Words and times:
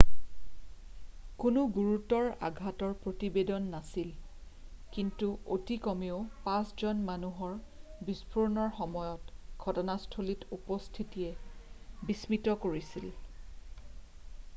কোনো 1.41 1.65
গুৰুতৰ 1.73 2.29
আঘাতৰ 2.47 2.95
প্ৰতিবেদন 3.03 3.67
নাছিল 3.73 4.07
কিন্তু 4.97 5.29
অতি 5.57 5.77
কমেও 5.89 6.19
5 6.49 6.73
জন 6.85 7.03
মানুহৰ 7.13 7.53
বিস্ফোৰণৰ 8.11 8.73
সময়ত 8.81 9.39
ঘটনাস্থলত 9.69 10.49
উপস্থিতিয়ে 10.61 11.33
বিস্মিত 12.11 12.57
কৰিছিল 12.69 13.11